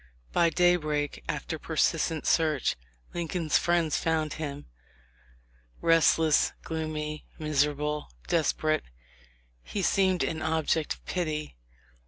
[0.33, 2.75] By daybreak, after persistent search,
[3.13, 4.65] Lincoln's friends found him.
[5.79, 8.83] Restless, gloomy, miserable, desperate,
[9.61, 11.55] he seemed an object of pity.